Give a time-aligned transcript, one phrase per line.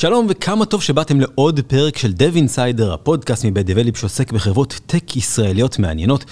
[0.00, 5.16] שלום וכמה טוב שבאתם לעוד פרק של Dev Insider, הפודקאסט מבית דבליפ שעוסק בחברות tech
[5.16, 6.24] ישראליות מעניינות.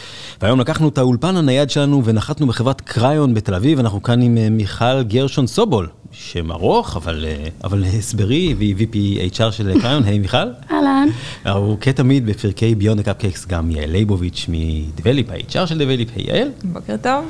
[0.43, 4.51] והיום לקחנו את האולפן הנייד שלנו ונחתנו בחברת קריון בתל אביב, אנחנו כאן עם אה,
[4.51, 8.97] מיכל גרשון סובול, שם ארוך, אבל, אה, אבל הסברי, והיא VP
[9.35, 10.37] HR של קריון, היי מיכל.
[10.71, 11.09] אהלן.
[11.45, 16.49] הוא כתמיד בפרקי beyond the cupcakes גם יעל ליבוביץ' מדבליפ, ה-HR של דבליפ, היי יעל.
[16.65, 17.25] בוקר טוב.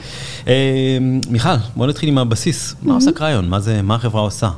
[0.48, 0.98] אה,
[1.30, 3.48] מיכל, בוא נתחיל עם הבסיס, מה עושה קריון?
[3.48, 4.48] מה, זה, מה החברה עושה?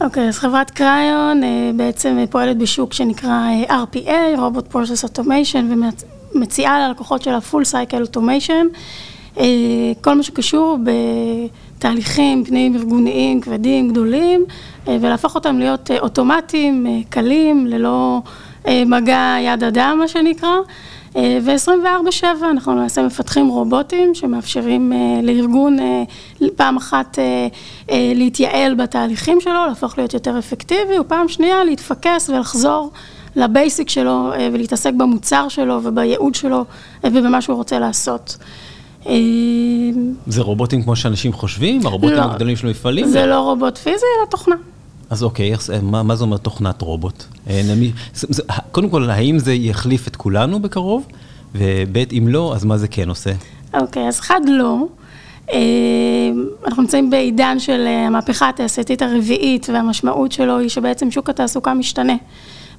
[0.00, 5.92] אוקיי, okay, אז חברת קריון אה, בעצם פועלת בשוק שנקרא אה, RPA, Robot Process Automation,
[6.34, 8.78] ומציעה ללקוחות שלה full cycle automation,
[9.38, 9.44] אה,
[10.00, 10.78] כל מה שקשור
[11.78, 14.44] בתהליכים פנים ארגוניים כבדים, גדולים,
[14.86, 18.20] ולהפוך אותם להיות אוטומטיים, קלים, ללא
[18.68, 20.56] מגע יד אדם, מה שנקרא.
[21.14, 27.18] ו-24/7 אנחנו למעשה מפתחים רובוטים שמאפשרים uh, לארגון uh, פעם אחת
[27.92, 32.90] להתייעל בתהליכים שלו, להפוך להיות יותר אפקטיבי, ופעם שנייה להתפקס ולחזור
[33.36, 36.64] לבייסיק שלו ולהתעסק במוצר שלו ובייעוד שלו
[37.04, 38.36] ובמה שהוא רוצה לעשות.
[40.26, 41.86] זה רובוטים כמו שאנשים חושבים?
[41.86, 43.06] הרובוטים לא, הגדולים של המפעלים?
[43.08, 44.56] זה לא רובוט פיזי, אלא תוכנה.
[45.10, 47.24] אז אוקיי, מה, מה זה אומר תוכנת רובוט?
[47.50, 47.62] אה,
[48.72, 51.06] קודם כל, האם זה יחליף את כולנו בקרוב?
[51.54, 53.30] וב' אם לא, אז מה זה כן עושה?
[53.74, 54.86] אוקיי, אז אחד לא.
[55.52, 55.58] אה,
[56.66, 62.16] אנחנו נמצאים בעידן של אה, המהפכה התעשייתית הרביעית, והמשמעות שלו היא שבעצם שוק התעסוקה משתנה.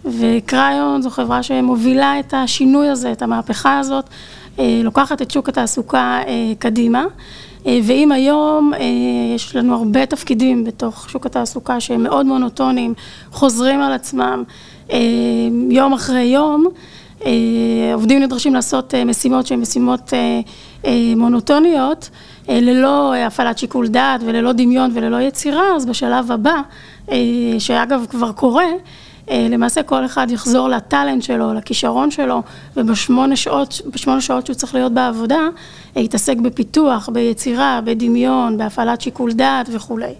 [0.06, 4.10] וקריון זו חברה שמובילה את השינוי הזה, את המהפכה הזאת,
[4.58, 6.22] לוקחת את שוק התעסוקה
[6.60, 7.06] קדימה.
[7.68, 8.80] אה, ואם היום אה,
[9.36, 12.94] יש לנו הרבה תפקידים בתוך שוק התעסוקה שהם מאוד מונוטוניים,
[13.32, 14.44] חוזרים על עצמם
[14.92, 14.98] אה,
[15.70, 16.68] יום אחרי יום,
[17.94, 20.14] עובדים נדרשים לעשות משימות שהן משימות
[21.16, 22.10] מונוטוניות,
[22.50, 26.62] ללא הפעלת שיקול דעת וללא דמיון וללא יצירה, אז בשלב הבא,
[27.60, 28.66] שאגב כבר קורה,
[29.30, 32.42] למעשה כל אחד יחזור לטאלנט שלו, לכישרון שלו,
[32.78, 35.40] ובשמונה שעות, בשמונה שעות שהוא צריך להיות בעבודה,
[35.98, 40.14] אה, יתעסק בפיתוח, ביצירה, בדמיון, בהפעלת שיקול דעת וכולי.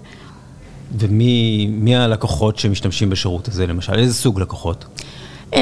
[1.00, 3.94] ומי הלקוחות שמשתמשים בשירות הזה למשל?
[3.94, 4.86] איזה סוג לקוחות?
[5.54, 5.62] אה,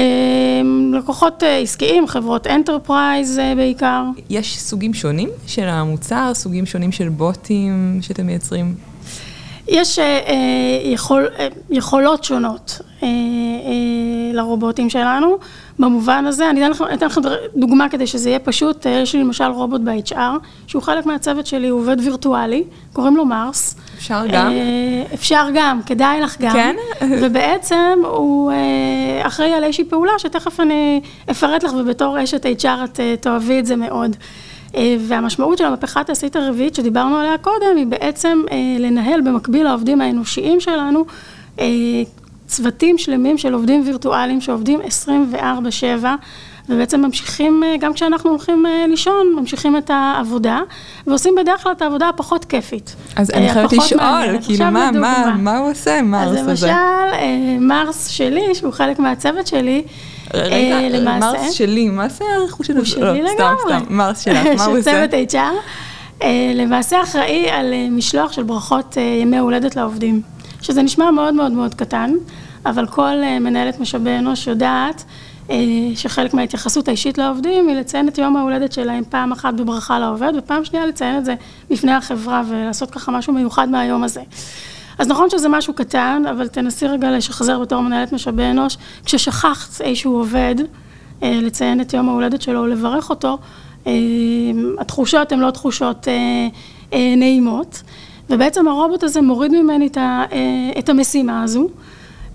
[0.92, 4.04] לקוחות עסקיים, חברות enterprise בעיקר.
[4.30, 8.74] יש סוגים שונים של המוצר, סוגים שונים של בוטים שאתם מייצרים?
[9.68, 9.98] יש
[10.84, 11.28] יכול,
[11.70, 12.80] יכולות שונות.
[13.02, 15.38] אה, אה, לרובוטים שלנו,
[15.78, 17.20] במובן הזה, אני אתן לכם, אתן לכם
[17.56, 20.16] דוגמה כדי שזה יהיה פשוט, אה, יש לי למשל רובוט ב-HR,
[20.66, 23.76] שהוא חלק מהצוות שלי, הוא עובד וירטואלי, קוראים לו מרס.
[23.98, 24.52] אפשר גם?
[25.14, 26.52] אפשר גם, כדאי לך גם.
[26.52, 26.76] כן?
[27.22, 28.52] ובעצם הוא
[29.22, 33.76] אחראי על איזושהי פעולה שתכף אני אפרט לך, ובתור אשת HR את תאהבי את זה
[33.76, 34.16] מאוד.
[35.00, 38.42] והמשמעות של המהפכה התעשית הרביעית שדיברנו עליה קודם, היא בעצם
[38.78, 41.04] לנהל במקביל לעובדים האנושיים שלנו
[42.48, 44.80] צוותים שלמים של עובדים וירטואליים שעובדים
[45.32, 46.06] 24/7
[46.68, 50.60] ובעצם ממשיכים, אה, גם כשאנחנו הולכים אה, לישון, ממשיכים את העבודה
[51.06, 52.96] ועושים בדרך כלל את העבודה הפחות כיפית.
[53.16, 56.50] אז אני אה, חייבת לשאול, כאילו מה, מה, מה הוא עושה, מרס הזה?
[56.50, 56.72] אז למשל,
[57.60, 59.82] מרס שלי, שהוא חלק מהצוות שלי,
[60.34, 61.32] רגע, למעשה...
[61.32, 62.76] מרס שלי, מה זה הרכוש שלו?
[62.76, 63.22] הוא שלי לגמרי.
[63.22, 64.90] לא, סתם, סתם, מרס שלך, מה הוא עושה?
[64.90, 65.32] של צוות
[66.22, 66.24] HR.
[66.54, 70.22] למעשה אחראי על משלוח של ברכות ימי הולדת לעובדים.
[70.62, 72.12] שזה נשמע מאוד מאוד מאוד קטן,
[72.66, 75.04] אבל כל אה, מנהלת משאבי אנוש יודעת
[75.50, 75.56] אה,
[75.94, 80.64] שחלק מההתייחסות האישית לעובדים היא לציין את יום ההולדת שלהם פעם אחת בברכה לעובד, ופעם
[80.64, 81.34] שנייה לציין את זה
[81.70, 84.22] בפני החברה ולעשות ככה משהו מיוחד מהיום הזה.
[84.98, 90.18] אז נכון שזה משהו קטן, אבל תנסי רגע לשחזר בתור מנהלת משאבי אנוש, כששכחת איזשהו
[90.18, 90.54] עובד,
[91.22, 93.38] אה, לציין את יום ההולדת שלו או לברך אותו,
[94.78, 96.08] התחושות הן לא תחושות
[96.92, 97.82] נעימות.
[98.30, 101.68] ובעצם הרובוט הזה מוריד ממני את, אה, המשימה הזו,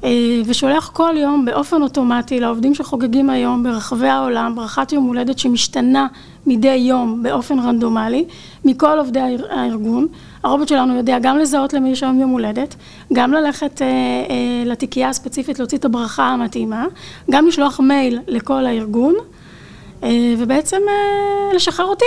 [0.03, 0.09] אה,
[0.45, 6.07] ושולח כל יום באופן אוטומטי לעובדים שחוגגים היום ברחבי העולם, ברכת יום הולדת שמשתנה
[6.47, 8.25] מדי יום באופן רנדומלי,
[8.65, 10.07] מכל עובדי הארגון.
[10.43, 12.75] הרובוט שלנו יודע גם לזהות למי יש היום יום הולדת,
[13.13, 16.85] גם ללכת אה, אה, לתיקייה הספציפית להוציא את הברכה המתאימה,
[17.31, 19.15] גם לשלוח מייל לכל הארגון,
[20.03, 22.05] אה, ובעצם אה, לשחרר אותי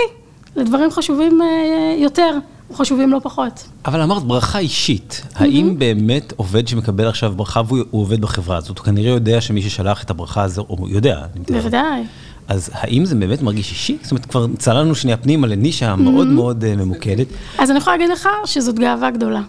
[0.55, 2.37] לדברים חשובים אה, יותר.
[2.73, 3.67] חשובים לא פחות.
[3.85, 8.85] אבל אמרת ברכה אישית, האם באמת עובד שמקבל עכשיו ברכה והוא עובד בחברה הזאת, הוא
[8.85, 11.25] כנראה יודע שמי ששלח את הברכה הזו, הוא יודע.
[11.49, 12.03] בוודאי.
[12.47, 13.97] אז האם זה באמת מרגיש אישי?
[14.01, 17.27] זאת אומרת, כבר צללנו שנייה פנימה לנישה מאוד מאוד אה, ממוקדת.
[17.59, 19.41] אז אני יכולה להגיד לך שזאת גאווה גדולה.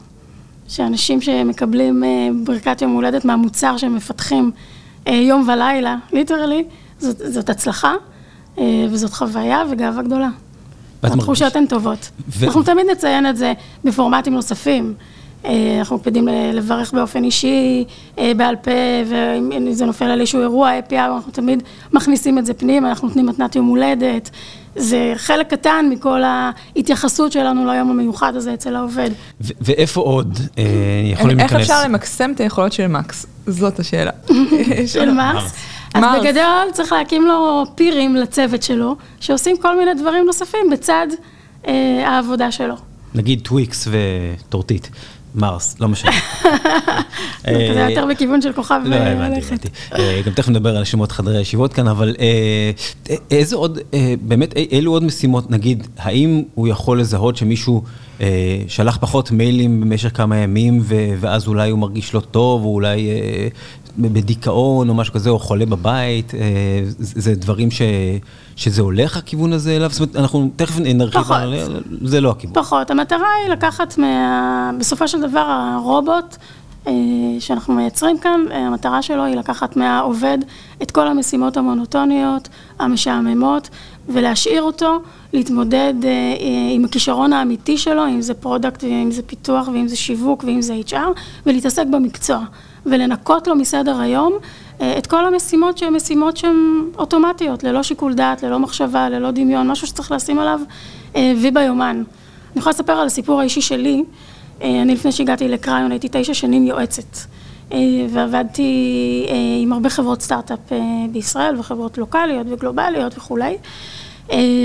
[0.68, 4.50] שאנשים שמקבלים אה, ברכת יום הולדת מהמוצר שהם מפתחים
[5.06, 6.64] אה, יום ולילה, ליטרלי,
[6.98, 7.94] זאת, זאת הצלחה
[8.90, 10.28] וזאת חוויה וגאווה גדולה.
[11.02, 12.10] התחושות הן טובות.
[12.28, 12.46] ו...
[12.46, 13.52] אנחנו תמיד נציין את זה
[13.84, 14.94] בפורמטים נוספים,
[15.78, 17.84] אנחנו מקפידים לברך באופן אישי,
[18.16, 18.70] בעל פה,
[19.06, 21.62] ואם זה נופל על איזשהו אירוע, API, אנחנו תמיד
[21.92, 24.30] מכניסים את זה פנים, אנחנו נותנים מתנת יום הולדת.
[24.76, 29.10] זה חלק קטן מכל ההתייחסות שלנו ליום המיוחד הזה אצל העובד.
[29.40, 30.38] ואיפה עוד
[31.12, 31.60] יכולים להיכנס?
[31.60, 33.26] איך אפשר למקסם את היכולות של מקס?
[33.46, 34.10] זאת השאלה.
[34.92, 35.54] של מקס?
[35.94, 41.06] אז בגדול צריך להקים לו פירים לצוות שלו, שעושים כל מיני דברים נוספים בצד
[42.06, 42.74] העבודה שלו.
[43.14, 44.90] נגיד טוויקס וטורטית.
[45.34, 46.10] מרס, לא משנה.
[47.44, 49.68] זה יותר בכיוון של כוכב לא, הבנתי, הבנתי.
[50.26, 52.14] גם תכף נדבר על שמות חדרי הישיבות כאן, אבל
[53.30, 53.78] איזה עוד,
[54.20, 57.82] באמת, אילו עוד משימות, נגיד, האם הוא יכול לזהות שמישהו
[58.68, 60.82] שלח פחות מיילים במשך כמה ימים,
[61.20, 63.10] ואז אולי הוא מרגיש לא טוב, או אולי
[63.98, 66.32] בדיכאון או משהו כזה, או חולה בבית,
[67.00, 67.68] זה דברים
[68.56, 69.90] שזה הולך הכיוון הזה אליו?
[69.90, 71.54] זאת אומרת, אנחנו תכף נרחיב על
[72.02, 72.54] זה, לא הכיוון.
[72.54, 74.70] פחות, המטרה היא לקחת מה...
[74.78, 76.36] בסופו של דבר הרובוט
[77.38, 80.38] שאנחנו מייצרים כאן, המטרה שלו היא לקחת מהעובד
[80.82, 82.48] את כל המשימות המונוטוניות,
[82.78, 83.68] המשעממות,
[84.08, 85.02] ולהשאיר אותו
[85.32, 85.94] להתמודד
[86.74, 90.80] עם הכישרון האמיתי שלו, אם זה product, אם זה פיתוח, ואם זה שיווק, ואם זה
[90.88, 92.44] HR, ולהתעסק במקצוע.
[92.90, 94.32] ולנקות לו מסדר היום
[94.98, 99.86] את כל המשימות שהן משימות שהן אוטומטיות, ללא שיקול דעת, ללא מחשבה, ללא דמיון, משהו
[99.86, 100.60] שצריך לשים עליו
[101.14, 102.02] וי ביומן.
[102.52, 104.04] אני יכולה לספר על הסיפור האישי שלי,
[104.60, 107.18] אני לפני שהגעתי לקריון הייתי תשע שנים יועצת,
[108.10, 109.26] ועבדתי
[109.62, 110.58] עם הרבה חברות סטארט-אפ
[111.12, 113.56] בישראל וחברות לוקאליות וגלובליות וכולי,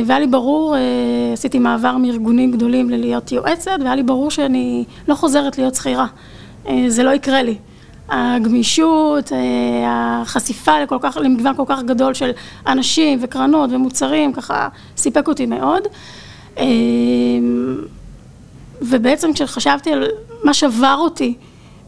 [0.06, 0.76] והיה לי ברור,
[1.34, 6.06] עשיתי מעבר מארגונים גדולים ללהיות יועצת, והיה לי ברור שאני לא חוזרת להיות שכירה,
[6.88, 7.56] זה לא יקרה לי.
[8.16, 9.32] הגמישות,
[9.88, 12.32] החשיפה לכל כך, למגוון כל כך גדול של
[12.68, 14.68] אנשים וקרנות ומוצרים, ככה
[14.98, 15.84] סיפק אותי מאוד.
[18.82, 20.08] ובעצם כשחשבתי על
[20.44, 21.34] מה שבר אותי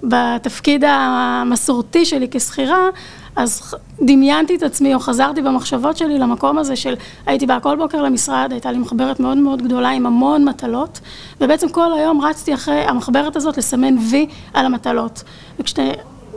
[0.03, 2.89] בתפקיד המסורתי שלי כשכירה,
[3.35, 6.93] אז דמיינתי את עצמי או חזרתי במחשבות שלי למקום הזה של
[7.25, 10.99] הייתי באה כל בוקר למשרד, הייתה לי מחברת מאוד מאוד גדולה עם המון מטלות,
[11.41, 15.23] ובעצם כל היום רצתי אחרי המחברת הזאת לסמן וי על המטלות.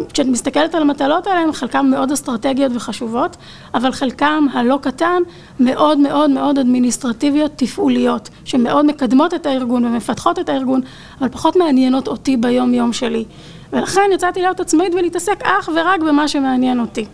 [0.01, 3.37] וכשאת מסתכלת על המטלות האלה, חלקן מאוד אסטרטגיות וחשובות,
[3.75, 5.23] אבל חלקן הלא קטן
[5.61, 10.81] מאוד מאוד מאוד אדמיניסטרטיביות תפעוליות, שמאוד מקדמות את הארגון ומפתחות את הארגון,
[11.21, 13.25] אבל פחות מעניינות אותי ביום יום שלי.
[13.73, 17.05] ולכן יצאתי להיות עצמאית ולהתעסק אך ורק במה שמעניין אותי.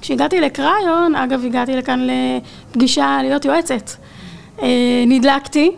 [0.00, 2.06] כשהגעתי לקריון, אגב הגעתי לכאן
[2.70, 3.90] לפגישה להיות יועצת,
[5.06, 5.70] נדלקתי,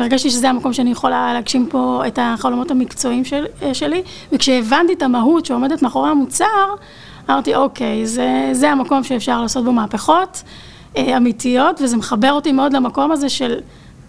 [0.00, 5.46] הרגשתי שזה המקום שאני יכולה להגשים פה את החלומות המקצועיים של, שלי, וכשהבנתי את המהות
[5.46, 6.74] שעומדת מאחורי המוצר,
[7.30, 10.42] אמרתי אוקיי, זה, זה המקום שאפשר לעשות בו מהפכות
[10.98, 13.58] אמיתיות, וזה מחבר אותי מאוד למקום הזה של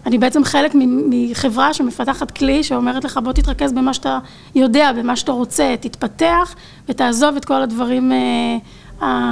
[0.06, 0.72] אני בעצם חלק
[1.10, 4.18] מחברה שמפתחת כלי שאומרת לך בוא תתרכז במה שאתה
[4.54, 6.54] יודע, במה שאתה רוצה, תתפתח
[6.88, 8.12] ותעזוב את כל הדברים,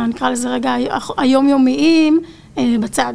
[0.08, 0.74] נקרא לזה רגע,
[1.16, 2.20] היומיומיים
[2.56, 3.14] בצד.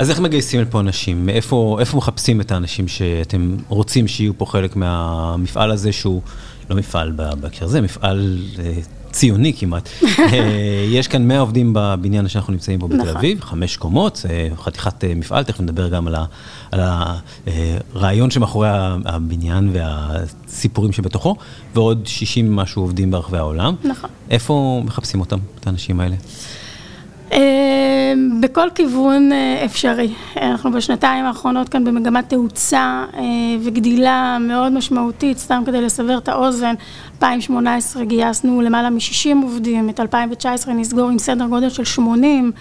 [0.00, 1.26] אז איך מגייסים לפה אנשים?
[1.26, 6.22] מאיפה, איפה מחפשים את האנשים שאתם רוצים שיהיו פה חלק מהמפעל הזה שהוא
[6.70, 8.38] לא מפעל בהקשר הזה, מפעל
[9.10, 9.88] ציוני כמעט.
[10.96, 14.26] יש כאן 100 עובדים בבניין שאנחנו נמצאים בו בתל אביב, חמש קומות,
[14.56, 16.08] חתיכת מפעל, תכף נדבר גם
[16.72, 16.80] על
[17.94, 18.68] הרעיון שמאחורי
[19.04, 21.36] הבניין והסיפורים שבתוכו,
[21.74, 23.74] ועוד 60 משהו עובדים ברחבי העולם.
[23.84, 24.10] נכון.
[24.30, 26.16] איפה מחפשים אותם, את האנשים האלה?
[28.40, 29.30] בכל כיוון
[29.64, 30.12] אפשרי.
[30.36, 33.04] אנחנו בשנתיים האחרונות כאן במגמת תאוצה
[33.62, 36.74] וגדילה מאוד משמעותית, סתם כדי לסבר את האוזן,
[37.14, 42.52] 2018 גייסנו למעלה מ-60 עובדים, את 2019 נסגור עם סדר גודל של 80,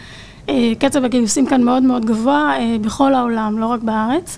[0.80, 4.38] קצב הגיוסים כאן מאוד מאוד גבוה בכל העולם, לא רק בארץ.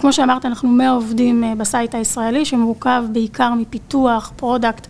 [0.00, 4.86] כמו שאמרת, אנחנו 100 עובדים ב site הישראלי, שמורכב בעיקר מפיתוח, product,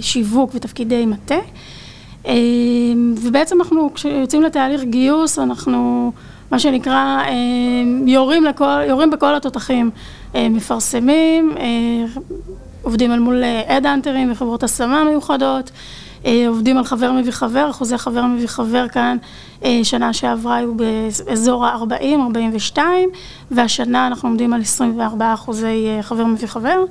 [0.00, 1.38] שיווק ותפקידי מטה.
[3.22, 6.12] ובעצם אנחנו, כשיוצאים לתהליך גיוס, אנחנו,
[6.50, 7.22] מה שנקרא,
[8.06, 9.90] יורים, לכל, יורים בכל התותחים,
[10.34, 11.54] מפרסמים,
[12.82, 15.70] עובדים אל מול head hunterים וחברות השמה מיוחדות,
[16.48, 19.16] עובדים על חבר מביא חבר, אחוזי חבר מביא חבר כאן,
[19.82, 23.08] שנה שעברה היו באזור ה-40, 42,
[23.50, 26.84] והשנה אנחנו עומדים על 24 אחוזי חבר מביא חבר.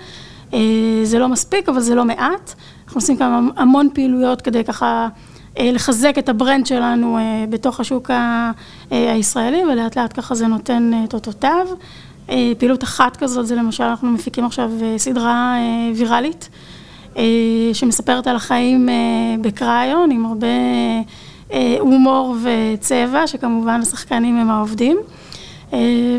[1.04, 2.54] זה לא מספיק, אבל זה לא מעט.
[2.94, 5.08] אנחנו עושים כאן המון פעילויות כדי ככה
[5.60, 7.18] לחזק את הברנד שלנו
[7.50, 8.12] בתוך השוק
[8.92, 11.68] הישראלי, ולאט לאט ככה זה נותן את אותותיו.
[12.58, 15.56] פעילות אחת כזאת זה למשל, אנחנו מפיקים עכשיו סדרה
[15.96, 16.50] ויראלית,
[17.74, 18.90] שמספרת על החיים
[19.42, 20.48] בקריון, עם הרבה
[21.80, 24.98] הומור וצבע, שכמובן השחקנים הם העובדים.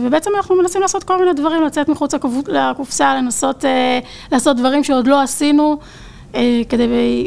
[0.03, 2.15] ובעצם אנחנו מנסים לעשות כל מיני דברים, לצאת מחוץ
[2.49, 3.65] לקופסה, לנסות
[4.33, 5.79] לעשות דברים שעוד לא עשינו,
[6.69, 7.27] כדי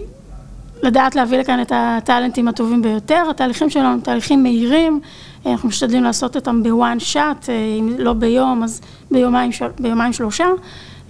[0.83, 3.23] לדעת להביא לכאן את הטאלנטים הטובים ביותר.
[3.29, 4.99] התהליכים שלנו הם תהליכים מהירים,
[5.45, 7.49] אנחנו משתדלים לעשות אותם בוואן שאט,
[7.79, 10.45] אם לא ביום, אז ביומיים, ביומיים שלושה.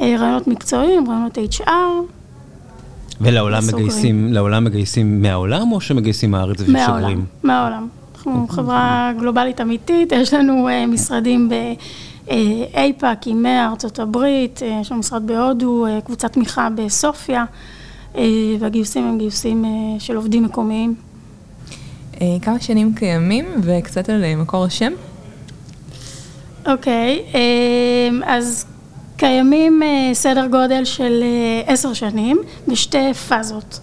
[0.01, 1.69] רעיונות מקצועיים, רעיונות HR.
[3.21, 6.77] ולעולם מגייסים, לעולם מגייסים מהעולם או שמגייסים מהארץ ושגרים?
[6.77, 7.87] מהעולם, מהעולם.
[8.15, 11.49] אנחנו חברה גלובלית אמיתית, יש לנו משרדים
[12.29, 17.45] באייפאק, עם ארצות הברית, יש לנו משרד בהודו, קבוצת תמיכה בסופיה,
[18.59, 19.65] והגיוסים הם גיוסים
[19.99, 20.95] של עובדים מקומיים.
[22.41, 24.91] כמה שנים קיימים וקצת על מקור השם?
[26.67, 27.21] אוקיי,
[28.25, 28.65] אז
[29.17, 29.81] קיימים
[30.13, 31.23] סדר גודל של
[31.65, 32.37] עשר שנים
[32.67, 33.79] בשתי פאזות.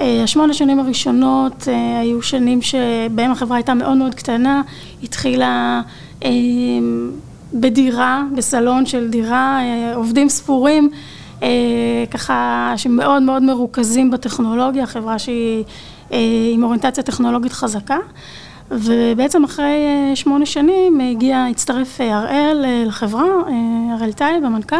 [0.00, 1.68] השמונה שנים הראשונות
[2.00, 4.62] היו שנים שבהם החברה הייתה מאוד מאוד קטנה,
[5.02, 5.82] התחילה
[7.54, 9.60] בדירה, בסלון של דירה,
[9.94, 10.90] עובדים ספורים,
[12.10, 15.64] ככה שמאוד מאוד מרוכזים בטכנולוגיה, חברה שהיא
[16.54, 17.98] עם אוריינטציה טכנולוגית חזקה.
[18.70, 19.76] ובעצם אחרי
[20.14, 23.24] שמונה שנים הגיע, הצטרף הראל לחברה,
[23.92, 24.76] הראל טייב, המנכ"ל,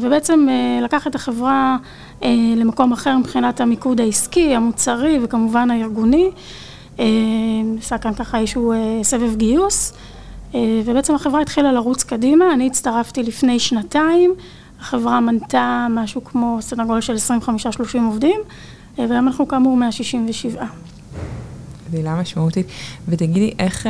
[0.00, 0.46] ובעצם
[0.82, 1.76] לקח את החברה
[2.56, 6.30] למקום אחר מבחינת המיקוד העסקי, המוצרי וכמובן הארגוני.
[7.78, 9.92] עשה כאן ככה איזשהו סבב גיוס,
[10.84, 14.34] ובעצם החברה התחילה לרוץ קדימה, אני הצטרפתי לפני שנתיים,
[14.84, 17.48] החברה מנתה משהו כמו סדר גודל של 25-30
[18.06, 18.40] עובדים,
[18.98, 20.64] והיום אנחנו כאמור 167.
[21.90, 22.66] גדילה משמעותית.
[23.08, 23.86] ותגידי, איך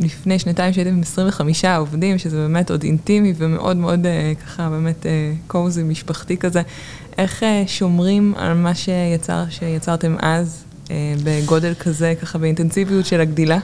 [0.00, 4.06] לפני שנתיים שהייתם עם 25 עובדים, שזה באמת עוד אינטימי ומאוד מאוד
[4.44, 5.06] ככה באמת
[5.46, 6.62] קוזי, משפחתי כזה,
[7.18, 10.64] איך שומרים על מה שיצר, שיצרתם אז
[11.24, 13.58] בגודל כזה, ככה באינטנסיביות של הגדילה?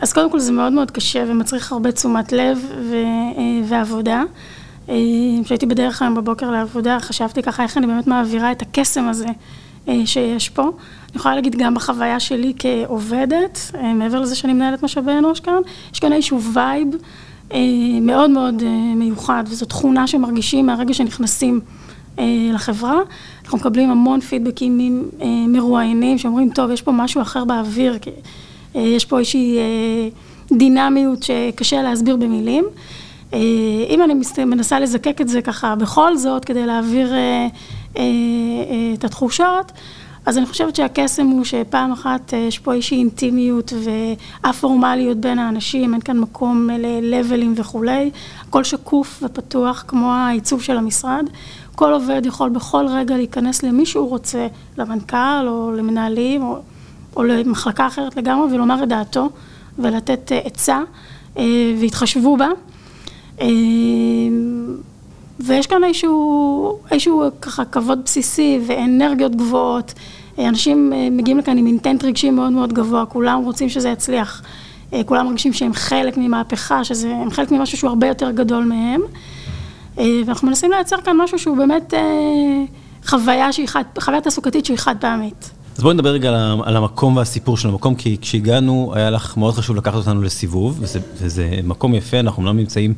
[0.00, 2.58] אז קודם כל זה מאוד מאוד קשה ומצריך הרבה תשומת לב
[3.68, 4.22] ועבודה.
[5.44, 9.26] כשהייתי בדרך היום בבוקר לעבודה, חשבתי ככה איך אני באמת מעבירה את הקסם הזה
[10.04, 10.62] שיש פה.
[10.62, 15.60] אני יכולה להגיד גם בחוויה שלי כעובדת, מעבר לזה שאני מנהלת משאבי אנוש כאן,
[15.92, 16.88] יש כאן איזשהו וייב
[18.02, 18.62] מאוד מאוד
[18.96, 21.60] מיוחד, וזו תכונה שמרגישים מהרגע שנכנסים
[22.52, 22.98] לחברה.
[23.44, 25.02] אנחנו מקבלים המון פידבקים
[25.48, 27.98] מרואיינים שאומרים, טוב, יש פה משהו אחר באוויר,
[28.74, 29.58] יש פה איזושהי
[30.52, 32.64] דינמיות שקשה להסביר במילים.
[33.88, 37.12] אם אני מנסה לזקק את זה ככה בכל זאת, כדי להעביר
[38.94, 39.72] את התחושות,
[40.26, 43.72] אז אני חושבת שהקסם הוא שפעם אחת יש פה איזושהי אינטימיות
[44.44, 48.10] ואפורמליות בין האנשים, אין כאן מקום ללבלים וכולי,
[48.48, 51.24] הכל שקוף ופתוח כמו העיצוב של המשרד,
[51.74, 54.46] כל עובד יכול בכל רגע להיכנס למי שהוא רוצה,
[54.78, 56.56] למנכ"ל או למנהלים או,
[57.16, 59.30] או למחלקה אחרת לגמרי ולומר את דעתו
[59.78, 60.80] ולתת עצה
[61.80, 62.48] והתחשבו בה.
[65.40, 69.94] ויש כאן איזשהו, איזשהו ככה כבוד בסיסי ואנרגיות גבוהות,
[70.38, 74.42] אנשים מגיעים לכאן עם אינטנט רגשי מאוד מאוד גבוה, כולם רוצים שזה יצליח,
[75.06, 79.00] כולם מרגישים שהם חלק ממהפכה, שהם חלק ממשהו שהוא הרבה יותר גדול מהם,
[79.96, 81.94] ואנחנו מנסים לייצר כאן משהו שהוא באמת
[83.06, 83.68] חוויה שהיא
[84.00, 85.50] חוויה תעסוקתית שהיא חד פעמית.
[85.76, 89.76] אז בואי נדבר רגע על המקום והסיפור של המקום, כי כשהגענו היה לך מאוד חשוב
[89.76, 92.94] לקחת אותנו לסיבוב, וזה, וזה מקום יפה, אנחנו אומנם נמצאים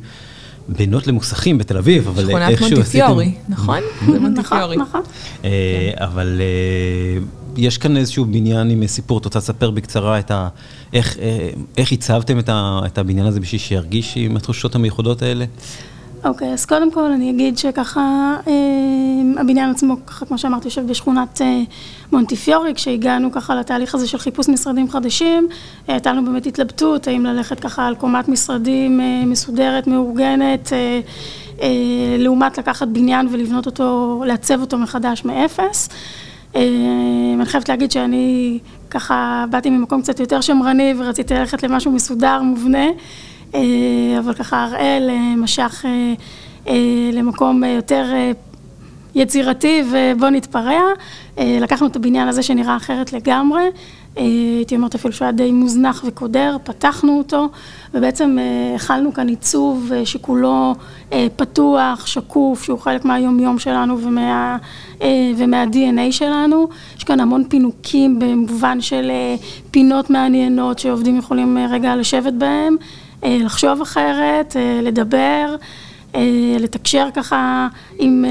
[0.69, 2.83] בינות למוסכים בתל אביב, אבל איכשהו עשיתם...
[2.83, 3.79] שכונת מונטיפיורי, נכון?
[4.11, 4.77] זה מונטיפיורי.
[4.77, 5.49] נכון, נכון.
[5.95, 6.41] אבל
[7.57, 10.47] יש כאן איזשהו בניין עם סיפור, את רוצה לספר בקצרה את ה...
[11.77, 15.45] איך הצבתם את הבניין הזה בשביל שירגיש עם התחושות המיוחדות האלה?
[16.23, 18.35] אוקיי, אז קודם כל אני אגיד שככה,
[19.37, 21.41] הבניין עצמו, ככה כמו שאמרתי, יושב בשכונת
[22.11, 25.47] מונטיפיורי, כשהגענו ככה לתהליך הזה של חיפוש משרדים חדשים,
[25.87, 30.73] הייתה לנו באמת התלבטות, האם ללכת ככה על קומת משרדים מסודרת, מאורגנת,
[32.17, 35.89] לעומת לקחת בניין ולבנות אותו, לעצב אותו מחדש מאפס.
[36.55, 42.85] אני חייבת להגיד שאני ככה באתי ממקום קצת יותר שמרני ורציתי ללכת למשהו מסודר, מובנה.
[44.19, 45.85] אבל ככה הראל משך
[47.13, 48.05] למקום יותר
[49.15, 50.81] יצירתי ובוא נתפרע.
[51.37, 53.63] לקחנו את הבניין הזה שנראה אחרת לגמרי,
[54.15, 57.49] הייתי אומרת אפילו שהוא היה די מוזנח וקודר, פתחנו אותו
[57.93, 58.37] ובעצם
[58.75, 60.75] הכלנו כאן עיצוב שכולו
[61.35, 63.97] פתוח, שקוף, שהוא חלק מהיום-יום שלנו
[65.37, 66.67] ומה-DNA שלנו.
[66.97, 69.11] יש כאן המון פינוקים במובן של
[69.71, 72.75] פינות מעניינות שעובדים יכולים רגע לשבת בהם.
[73.23, 75.55] לחשוב אחרת, לדבר,
[76.59, 77.67] לתקשר ככה
[77.99, 78.25] עם,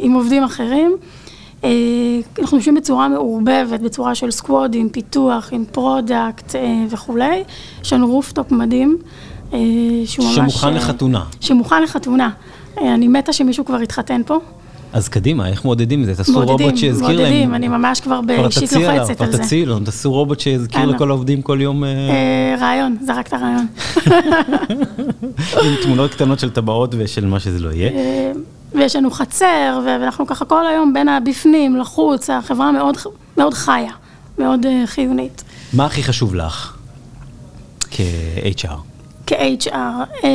[0.00, 0.96] עם עובדים אחרים.
[2.40, 6.54] אנחנו יושבים בצורה מעורבבת, בצורה של squadים, פיתוח, עם product
[6.90, 7.42] וכולי.
[7.82, 8.98] יש לנו rooftop מדהים,
[9.50, 10.34] שהוא ממש...
[10.34, 11.24] שמוכן לחתונה.
[11.40, 12.30] שמוכן לחתונה.
[12.78, 14.38] אני מתה שמישהו כבר יתחתן פה.
[14.92, 16.14] אז קדימה, איך מודדים את זה?
[16.16, 17.16] תעשו רובוט שיזכיר להם.
[17.16, 19.14] מודדים, מודדים, אני ממש כבר באישית לוחצת על זה.
[19.14, 21.84] כבר תציעי לו, תעשו רובוט שיזכיר לכל העובדים כל יום.
[22.60, 23.66] רעיון, זרקת רעיון.
[25.64, 27.90] עם תמונות קטנות של טבעות ושל מה שזה לא יהיה.
[28.74, 32.70] ויש לנו חצר, ואנחנו ככה כל היום בין הבפנים, לחוץ, החברה
[33.36, 33.92] מאוד חיה,
[34.38, 35.44] מאוד חיונית.
[35.72, 36.76] מה הכי חשוב לך
[37.90, 38.89] כ-HR?
[39.30, 40.26] כ-HR.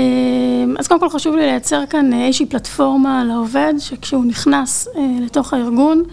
[0.80, 4.88] אז קודם כל חשוב לי לייצר כאן איזושהי פלטפורמה לעובד, שכשהוא נכנס
[5.22, 6.04] לתוך הארגון,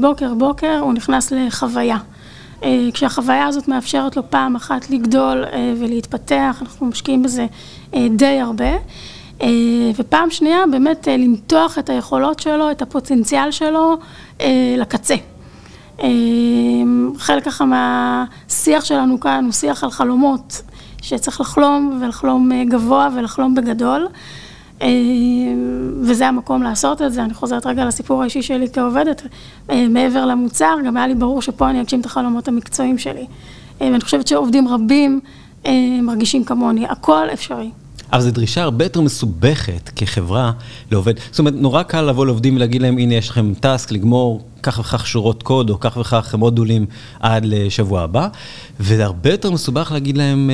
[0.00, 1.98] בוקר בוקר הוא נכנס לחוויה.
[2.92, 5.44] כשהחוויה הזאת מאפשרת לו פעם אחת לגדול
[5.78, 7.46] ולהתפתח, אנחנו משקיעים בזה
[8.10, 8.72] די הרבה.
[9.96, 13.96] ופעם שנייה, באמת למתוח את היכולות שלו, את הפוטנציאל שלו
[14.78, 15.14] לקצה.
[17.18, 20.62] חלק ככה מהשיח שלנו כאן הוא שיח על חלומות.
[21.06, 24.06] שצריך לחלום, ולחלום גבוה, ולחלום בגדול.
[26.02, 27.24] וזה המקום לעשות את זה.
[27.24, 29.22] אני חוזרת רגע לסיפור האישי שלי כעובדת.
[29.90, 33.26] מעבר למוצר, גם היה לי ברור שפה אני אגשים את החלומות המקצועיים שלי.
[33.80, 35.20] ואני חושבת שעובדים רבים
[36.02, 36.86] מרגישים כמוני.
[36.88, 37.70] הכל אפשרי.
[38.12, 40.52] אבל זו דרישה הרבה יותר מסובכת כחברה
[40.90, 41.14] לעובד.
[41.30, 45.06] זאת אומרת, נורא קל לבוא לעובדים ולהגיד להם, הנה, יש לכם טאסק לגמור כך וכך
[45.06, 46.86] שורות קוד, או כך וכך מודולים
[47.20, 48.28] עד לשבוע הבא,
[48.80, 50.50] וזה הרבה יותר מסובך להגיד להם,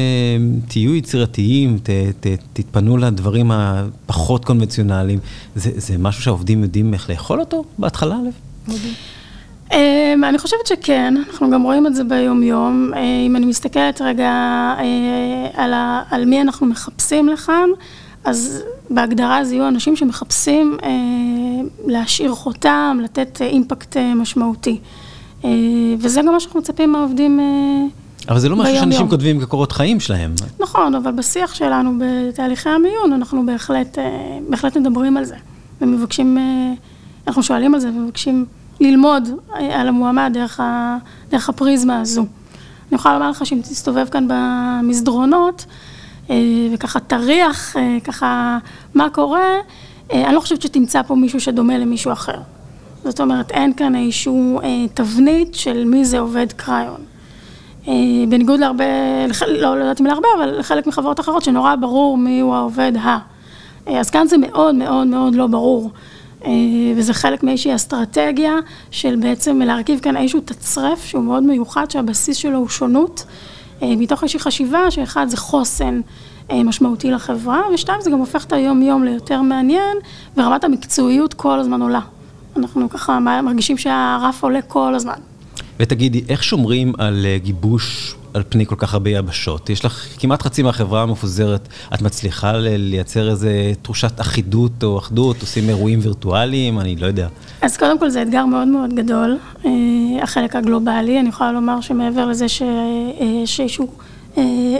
[0.68, 1.90] תהיו יצירתיים, ת,
[2.20, 5.18] ת, תתפנו לדברים הפחות קונבנציונליים.
[5.54, 8.74] זה, זה משהו שהעובדים יודעים איך לאכול אותו בהתחלה, לב?
[10.28, 12.90] אני חושבת שכן, אנחנו גם רואים את זה ביום-יום.
[13.26, 14.32] אם אני מסתכלת רגע
[16.10, 17.68] על מי אנחנו מחפשים לכאן,
[18.24, 20.76] אז בהגדרה זה יהיו אנשים שמחפשים
[21.86, 24.78] להשאיר חותם, לתת אימפקט משמעותי.
[25.98, 28.02] וזה גם מה שאנחנו מצפים מהעובדים ביום-יום.
[28.28, 30.34] אבל זה לא משהו שאנשים כותבים כקורות חיים שלהם.
[30.60, 33.46] נכון, אבל בשיח שלנו בתהליכי המיון, אנחנו
[34.48, 35.34] בהחלט מדברים על זה.
[35.80, 36.38] ומבקשים,
[37.26, 38.44] אנחנו שואלים על זה ומבקשים
[38.82, 39.28] ללמוד
[39.72, 40.96] על המועמד דרך, ה,
[41.30, 42.22] דרך הפריזמה הזו.
[42.22, 45.66] אני יכולה לומר לך שאם תסתובב כאן במסדרונות,
[46.74, 48.58] וככה תריח, ככה
[48.94, 49.50] מה קורה,
[50.12, 52.38] אני לא חושבת שתמצא פה מישהו שדומה למישהו אחר.
[53.04, 54.60] זאת אומרת, אין כאן איזשהו
[54.94, 57.00] תבנית של מי זה עובד קריון.
[58.28, 58.84] בניגוד להרבה,
[59.48, 63.18] לא, לא יודעת אם להרבה, אבל לחלק מחברות אחרות שנורא ברור מי הוא העובד ה.
[63.86, 65.90] אז כאן זה מאוד מאוד מאוד לא ברור.
[66.96, 68.54] וזה חלק מאיזושהי אסטרטגיה
[68.90, 73.24] של בעצם להרכיב כאן איזשהו תצרף שהוא מאוד מיוחד, שהבסיס שלו הוא שונות,
[73.82, 76.00] מתוך איזושהי חשיבה שאחד זה חוסן
[76.52, 79.96] משמעותי לחברה, ושתיים זה גם הופך את היום-יום ליותר מעניין,
[80.36, 82.00] ורמת המקצועיות כל הזמן עולה.
[82.56, 85.31] אנחנו ככה מרגישים שהרף עולה כל הזמן.
[85.80, 89.70] ותגידי, איך שומרים על גיבוש על פני כל כך הרבה יבשות?
[89.70, 93.48] יש לך כמעט חצי מהחברה המפוזרת, את מצליחה לייצר איזו
[93.82, 97.28] תחושת אחידות או אחדות, עושים אירועים וירטואליים, אני לא יודע.
[97.62, 99.38] אז קודם כל זה אתגר מאוד מאוד גדול,
[100.22, 103.88] החלק הגלובלי, אני יכולה לומר שמעבר לזה שיש איזשהו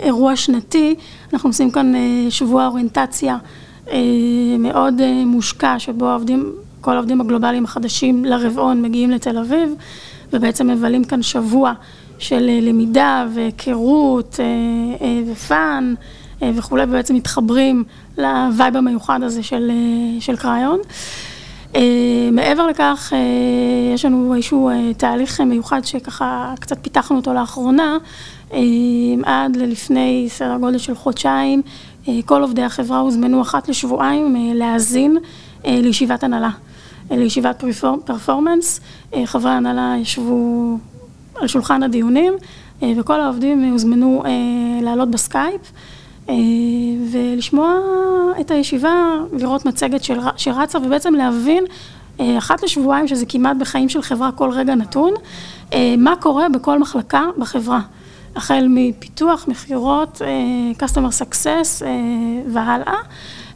[0.02, 0.94] אירוע שנתי,
[1.32, 1.92] אנחנו עושים כאן
[2.30, 3.36] שבוע אוריינטציה
[4.58, 4.94] מאוד
[5.26, 9.74] מושקע, שבו העובדים, כל העובדים הגלובליים החדשים לרבעון מגיעים לתל אביב,
[10.32, 11.72] ובעצם מבלים כאן שבוע
[12.18, 14.40] של למידה והיכרות
[15.32, 15.94] ו fun
[16.54, 17.84] וכולי, ובעצם מתחברים
[18.18, 19.70] ל vibe המיוחד הזה של,
[20.20, 20.78] של קריון.
[22.32, 23.12] מעבר לכך,
[23.94, 27.96] יש לנו איזשהו תהליך מיוחד שככה קצת פיתחנו אותו לאחרונה,
[29.24, 31.62] עד ללפני סדר גודל של חודשיים,
[32.24, 35.16] כל עובדי החברה הוזמנו אחת לשבועיים להאזין
[35.64, 36.50] לישיבת הנהלה,
[37.16, 37.64] לישיבת
[38.04, 38.80] performance,
[39.24, 40.78] חברי ההנהלה ישבו
[41.40, 42.32] על שולחן הדיונים,
[42.96, 44.22] וכל העובדים הוזמנו
[44.82, 45.72] לעלות בסקייפ,
[47.12, 47.78] ולשמוע
[48.40, 48.94] את הישיבה,
[49.32, 50.00] לראות מצגת
[50.36, 51.64] שרצה, ובעצם להבין,
[52.20, 55.12] אחת לשבועיים, שזה כמעט בחיים של חברה כל רגע נתון,
[55.98, 57.80] מה קורה בכל מחלקה בחברה.
[58.36, 60.22] החל מפיתוח, מכירות,
[60.78, 61.82] customer success
[62.52, 62.96] והלאה.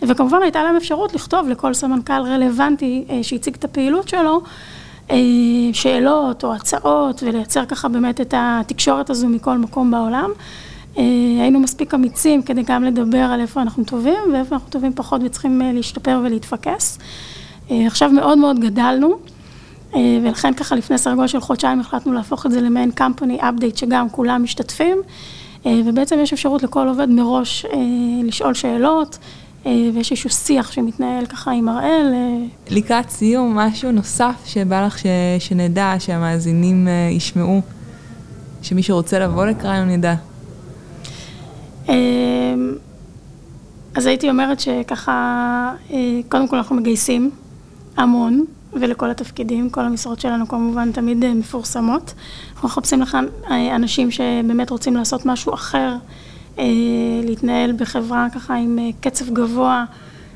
[0.03, 4.41] וכמובן הייתה להם אפשרות לכתוב לכל סמנכ"ל רלוונטי שהציג את הפעילות שלו,
[5.73, 10.31] שאלות או הצעות, ולייצר ככה באמת את התקשורת הזו מכל מקום בעולם.
[11.41, 15.63] היינו מספיק אמיצים כדי גם לדבר על איפה אנחנו טובים, ואיפה אנחנו טובים פחות וצריכים
[15.75, 16.99] להשתפר ולהתפקס.
[17.71, 19.17] עכשיו מאוד מאוד גדלנו,
[19.95, 24.11] ולכן ככה לפני סדר גודל של חודשיים החלטנו להפוך את זה למעין company update שגם
[24.11, 24.99] כולם משתתפים,
[25.67, 27.67] ובעצם יש אפשרות לכל עובד מראש
[28.25, 29.19] לשאול שאלות,
[29.95, 32.15] ויש איזשהו שיח שמתנהל ככה עם הראל.
[32.71, 35.07] לקראת סיום, משהו נוסף שבא לך ש...
[35.39, 37.61] שנדע, שהמאזינים ישמעו,
[38.63, 40.15] שמי שרוצה לבוא לקריון ידע.
[43.95, 45.73] אז הייתי אומרת שככה,
[46.29, 47.31] קודם כל אנחנו מגייסים
[47.97, 48.45] המון.
[48.81, 52.15] ולכל התפקידים, כל המשרות שלנו כמובן תמיד אה, מפורסמות.
[52.55, 55.97] אנחנו מחפשים לכאן אה, אנשים שבאמת רוצים לעשות משהו אחר, אה,
[57.25, 59.85] להתנהל בחברה ככה עם קצב גבוה,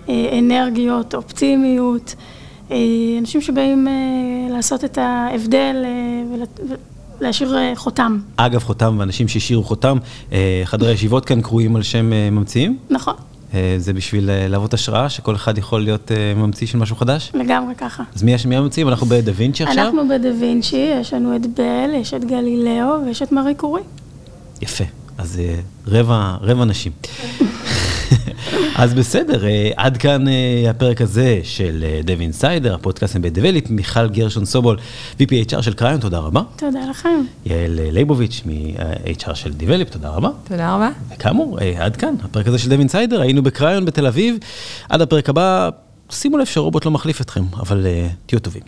[0.09, 2.15] אנרגיות, אופטימיות,
[3.21, 3.87] אנשים שבאים
[4.51, 5.77] לעשות את ההבדל
[7.21, 8.19] ולהשאיר חותם.
[8.37, 9.99] אגב, חותם ואנשים שהשאירו חותם,
[10.65, 12.79] חדרי ישיבות כאן קרויים על שם ממציאים?
[12.91, 13.15] נכון.
[13.55, 17.33] אה, זה בשביל אה, להוות השראה, שכל אחד יכול להיות אה, ממציא של משהו חדש?
[17.35, 18.03] לגמרי ככה.
[18.15, 18.89] אז מי מי הממציאים?
[18.89, 19.85] אנחנו בדה וינצ'י עכשיו?
[19.85, 23.83] אנחנו בדה וינצ'י, יש לנו את בל, יש את גלילאו ויש את מארי קורי.
[24.63, 24.85] יפה,
[25.21, 25.41] אז
[25.87, 26.93] רבע, רבע נשים.
[28.83, 34.09] אז בסדר, אה, עד כאן אה, הפרק הזה של דב אינסיידר, הפודקאסט מבית דבליפ, מיכל
[34.09, 34.77] גרשון סובול,
[35.21, 36.43] VP HR של קריון, תודה רבה.
[36.57, 37.23] תודה לכם.
[37.47, 40.31] יעל אה, ליבוביץ' מ-HR של דבליפ, תודה רבה.
[40.49, 40.91] תודה רבה.
[41.15, 44.37] וכאמור, עד כאן, הפרק הזה של דב אינסיידר, היינו בקריון בתל אביב.
[44.89, 45.71] עד הפרק הבא,
[46.11, 47.87] שימו לב שרובוט לא מחליף אתכם, אבל
[48.27, 48.63] תהיו טובים.